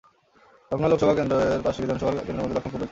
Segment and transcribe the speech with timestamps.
[0.71, 2.79] লখনউ লোকসভা কেন্দ্র-এর পাঁচটি বিধানসভা কেন্দ্রের মধ্যে লখনউ পূর্ব একটি।